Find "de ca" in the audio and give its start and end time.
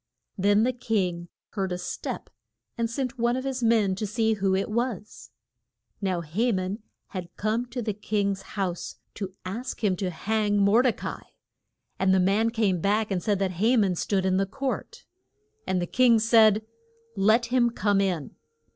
10.81-11.17